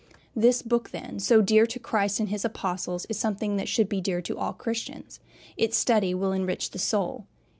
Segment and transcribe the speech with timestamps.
[0.35, 4.01] This book, then, so dear to Christ and his Apostles, is something that should be
[4.01, 5.19] dear to all Christians.
[5.57, 7.27] Its study will enrich the soul.